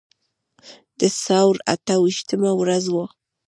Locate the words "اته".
1.73-1.93